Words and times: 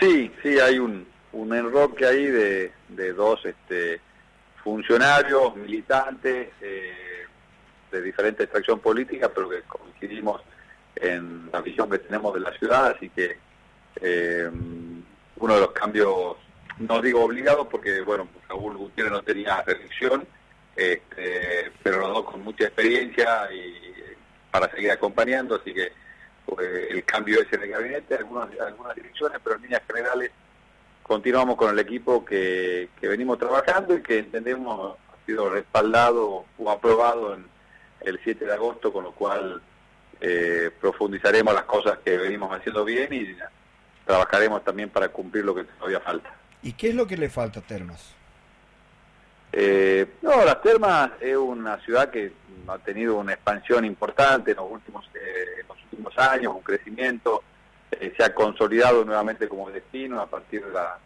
Sí, 0.00 0.30
sí, 0.42 0.58
hay 0.58 0.78
un, 0.78 1.06
un 1.32 1.54
enroque 1.54 2.06
ahí 2.06 2.26
de, 2.26 2.72
de 2.88 3.12
dos 3.12 3.44
este, 3.44 4.00
funcionarios, 4.62 5.56
militantes, 5.56 6.48
eh, 6.60 7.26
de 7.90 8.02
diferente 8.02 8.42
extracción 8.42 8.80
política, 8.80 9.30
pero 9.34 9.48
que 9.48 9.62
coincidimos 9.62 10.42
en 10.96 11.50
la 11.52 11.60
visión 11.60 11.88
que 11.88 11.98
tenemos 11.98 12.34
de 12.34 12.40
la 12.40 12.52
ciudad, 12.52 12.94
así 12.94 13.08
que 13.10 13.38
eh, 14.00 14.50
uno 15.36 15.54
de 15.54 15.60
los 15.60 15.72
cambios, 15.72 16.36
no 16.78 17.00
digo 17.00 17.24
obligados, 17.24 17.66
porque 17.68 18.00
bueno, 18.00 18.28
Raúl 18.48 18.76
Gutiérrez 18.76 19.12
no 19.12 19.22
tenía 19.22 19.62
reelección, 19.62 20.26
este, 20.74 21.72
pero 21.82 22.00
los 22.00 22.08
dos 22.08 22.24
con 22.24 22.42
mucha 22.42 22.64
experiencia 22.64 23.48
y 23.52 23.74
para 24.50 24.70
seguir 24.70 24.90
acompañando, 24.90 25.56
así 25.56 25.72
que 25.72 25.92
el 26.58 27.04
cambio 27.04 27.40
es 27.40 27.52
en 27.52 27.62
el 27.62 27.70
gabinete, 27.70 28.14
algunas, 28.16 28.48
algunas 28.60 28.94
direcciones, 28.94 29.38
pero 29.42 29.56
en 29.56 29.62
líneas 29.62 29.82
generales 29.86 30.30
continuamos 31.02 31.56
con 31.56 31.70
el 31.70 31.78
equipo 31.78 32.24
que, 32.24 32.88
que 33.00 33.08
venimos 33.08 33.38
trabajando 33.38 33.94
y 33.94 34.02
que 34.02 34.18
entendemos 34.18 34.96
ha 35.12 35.26
sido 35.26 35.50
respaldado 35.50 36.44
o 36.58 36.70
aprobado 36.70 37.34
en 37.34 37.46
el 38.00 38.20
7 38.22 38.44
de 38.44 38.52
agosto, 38.52 38.92
con 38.92 39.04
lo 39.04 39.12
cual 39.12 39.60
eh, 40.20 40.70
profundizaremos 40.80 41.52
las 41.52 41.64
cosas 41.64 41.98
que 42.04 42.16
venimos 42.16 42.50
haciendo 42.52 42.84
bien 42.84 43.12
y 43.12 43.36
trabajaremos 44.04 44.64
también 44.64 44.88
para 44.88 45.08
cumplir 45.08 45.44
lo 45.44 45.54
que 45.54 45.64
todavía 45.64 46.00
falta. 46.00 46.32
¿Y 46.62 46.72
qué 46.72 46.88
es 46.88 46.94
lo 46.94 47.06
que 47.06 47.16
le 47.16 47.28
falta 47.28 47.60
a 47.60 47.62
Termas? 47.62 48.14
Eh, 49.52 50.06
no, 50.22 50.44
Las 50.44 50.60
Termas 50.62 51.12
es 51.20 51.36
una 51.36 51.78
ciudad 51.80 52.10
que 52.10 52.32
ha 52.66 52.78
tenido 52.78 53.16
una 53.16 53.34
expansión 53.34 53.84
importante 53.84 54.52
en 54.52 54.56
los 54.56 54.70
últimos, 54.70 55.08
eh, 55.14 55.60
en 55.60 55.68
los 55.68 55.75
años, 56.16 56.54
un 56.54 56.62
crecimiento, 56.62 57.42
eh, 57.90 58.12
se 58.16 58.24
ha 58.24 58.34
consolidado 58.34 59.04
nuevamente 59.04 59.48
como 59.48 59.70
destino 59.70 60.20
a 60.20 60.26
partir 60.26 60.64
de 60.64 60.72
la 60.72 60.98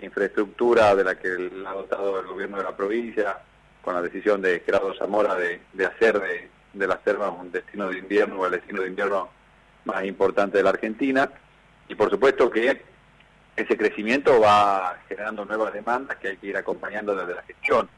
infraestructura 0.00 0.94
de 0.94 1.04
la 1.04 1.14
que 1.14 1.28
ha 1.28 1.72
dotado 1.72 2.20
el 2.20 2.26
gobierno 2.26 2.58
de 2.58 2.64
la 2.64 2.76
provincia, 2.76 3.38
con 3.82 3.94
la 3.94 4.02
decisión 4.02 4.40
de 4.40 4.60
Gerardo 4.60 4.94
Zamora 4.94 5.34
de, 5.34 5.60
de 5.72 5.86
hacer 5.86 6.18
de, 6.18 6.48
de 6.72 6.86
las 6.86 7.02
termas 7.02 7.32
un 7.38 7.52
destino 7.52 7.88
de 7.88 7.98
invierno 7.98 8.40
o 8.40 8.46
el 8.46 8.52
destino 8.52 8.82
de 8.82 8.88
invierno 8.88 9.28
más 9.84 10.04
importante 10.04 10.58
de 10.58 10.64
la 10.64 10.70
Argentina. 10.70 11.30
Y 11.88 11.94
por 11.94 12.10
supuesto 12.10 12.50
que 12.50 12.82
ese 13.56 13.76
crecimiento 13.76 14.40
va 14.40 14.98
generando 15.08 15.44
nuevas 15.44 15.72
demandas 15.72 16.16
que 16.16 16.28
hay 16.28 16.36
que 16.38 16.48
ir 16.48 16.56
acompañando 16.56 17.14
desde 17.14 17.34
la 17.34 17.42
gestión. 17.42 17.88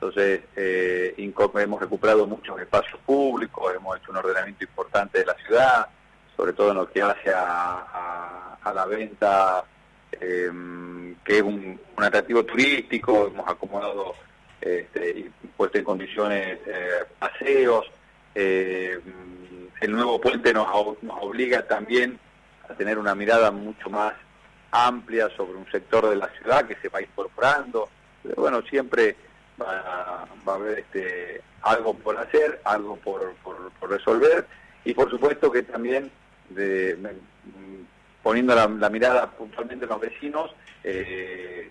Entonces, 0.00 0.42
eh, 0.54 1.12
hemos 1.16 1.80
recuperado 1.80 2.24
muchos 2.24 2.60
espacios 2.60 3.00
públicos, 3.04 3.74
hemos 3.74 3.96
hecho 3.96 4.12
un 4.12 4.18
ordenamiento 4.18 4.62
importante 4.62 5.18
de 5.18 5.26
la 5.26 5.34
ciudad, 5.34 5.88
sobre 6.36 6.52
todo 6.52 6.70
en 6.70 6.76
lo 6.76 6.88
que 6.88 7.02
hace 7.02 7.32
a, 7.34 8.56
la 8.72 8.86
venta, 8.86 9.64
eh, 10.12 10.50
que 11.24 11.36
es 11.36 11.42
un, 11.42 11.80
atractivo 11.96 12.44
turístico, 12.44 13.26
hemos 13.26 13.48
acomodado 13.48 14.14
este, 14.60 15.10
y 15.10 15.30
puesto 15.56 15.78
en 15.78 15.84
condiciones 15.84 16.58
eh, 16.64 17.04
paseos, 17.18 17.90
eh, 18.36 19.00
el 19.80 19.90
nuevo 19.90 20.20
puente 20.20 20.52
nos, 20.52 20.68
nos 21.02 21.22
obliga 21.22 21.66
también 21.66 22.20
a 22.68 22.74
tener 22.74 22.98
una 22.98 23.16
mirada 23.16 23.50
mucho 23.50 23.90
más 23.90 24.14
amplia 24.70 25.28
sobre 25.36 25.58
un 25.58 25.68
sector 25.72 26.08
de 26.08 26.16
la 26.16 26.28
ciudad 26.38 26.66
que 26.66 26.76
se 26.76 26.88
va 26.88 27.02
incorporando. 27.02 27.88
Pero 28.22 28.42
bueno, 28.42 28.62
siempre 28.62 29.16
va, 29.60 30.26
a 30.46 30.54
haber 30.54 30.80
este, 30.80 31.42
algo 31.62 31.94
por 31.94 32.16
hacer, 32.18 32.60
algo 32.64 32.96
por, 32.96 33.34
por, 33.42 33.90
resolver. 33.90 34.46
Y 34.84 34.94
por 34.94 35.10
supuesto 35.10 35.50
que 35.50 35.62
también 35.62 36.10
de, 36.50 36.96
poniendo 38.22 38.54
la, 38.54 38.90
mirada 38.90 39.30
puntualmente 39.30 39.84
en 39.84 39.90
los 39.90 40.00
vecinos, 40.00 40.54
eh, 40.84 41.70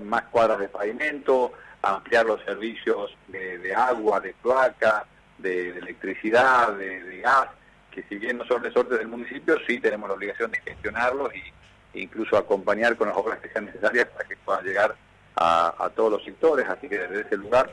más 0.00 0.22
cuadras 0.24 0.58
de 0.58 0.68
pavimento, 0.68 1.52
ampliar 1.82 2.26
los 2.26 2.42
servicios 2.44 3.16
de, 3.28 3.74
agua, 3.74 4.20
de 4.20 4.32
cloaca, 4.34 5.04
de, 5.38 5.70
electricidad, 5.70 6.72
de, 6.72 7.20
gas, 7.20 7.48
que 7.90 8.02
si 8.04 8.16
bien 8.16 8.38
no 8.38 8.44
son 8.46 8.62
resortes 8.62 8.98
del 8.98 9.08
municipio, 9.08 9.58
sí 9.66 9.78
tenemos 9.80 10.08
la 10.08 10.14
obligación 10.14 10.50
de 10.50 10.60
gestionarlos 10.60 11.32
y 11.34 12.00
incluso 12.00 12.36
acompañar 12.36 12.96
con 12.96 13.08
las 13.08 13.16
obras 13.16 13.38
que 13.38 13.48
sean 13.48 13.66
necesarias 13.66 14.06
para 14.08 14.28
que 14.28 14.36
puedan 14.36 14.64
llegar 14.64 14.94
a, 15.36 15.90
todos 15.94 16.12
los 16.12 16.24
sectores. 16.24 16.68
Así 16.68 16.88
que 16.88 16.98
desde 16.98 17.22
ese 17.22 17.36
lugar 17.36 17.70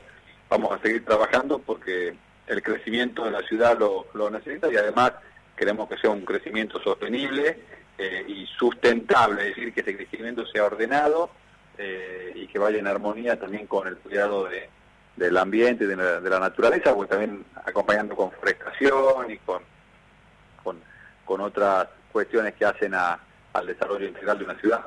vamos 0.49 0.71
a 0.71 0.81
seguir 0.81 1.03
trabajando 1.05 1.59
porque 1.59 2.15
el 2.47 2.61
crecimiento 2.61 3.25
de 3.25 3.31
la 3.31 3.41
ciudad 3.43 3.77
lo, 3.77 4.29
necesita 4.29 4.71
y 4.71 4.77
además 4.77 5.13
queremos 5.55 5.87
que 5.87 5.97
sea 5.97 6.09
un 6.09 6.25
crecimiento 6.25 6.81
sostenible 6.81 7.59
eh, 7.97 8.25
y 8.27 8.45
sustentable, 8.57 9.49
es 9.49 9.55
decir, 9.55 9.73
que 9.73 9.81
ese 9.81 9.95
crecimiento 9.95 10.45
sea 10.47 10.65
ordenado 10.65 11.29
eh, 11.77 12.33
y 12.35 12.47
que 12.47 12.59
vaya 12.59 12.79
en 12.79 12.87
armonía 12.87 13.39
también 13.39 13.67
con 13.67 13.87
el 13.87 13.97
cuidado 13.97 14.45
de, 14.45 14.69
del 15.15 15.37
ambiente 15.37 15.85
y 15.85 15.87
de 15.87 15.95
la, 15.95 16.39
naturaleza, 16.39 16.93
pues 16.93 17.09
también 17.09 17.45
acompañando 17.65 18.15
con 18.15 18.31
forestación 18.31 19.31
y 19.31 19.37
con, 19.37 19.61
con, 20.63 20.79
con 21.23 21.41
otras 21.41 21.87
cuestiones 22.11 22.53
que 22.55 22.65
hacen 22.65 22.93
a, 22.93 23.19
al 23.53 23.67
desarrollo 23.67 24.07
integral 24.07 24.39
de 24.39 24.45
una 24.45 24.59
ciudad. 24.59 24.85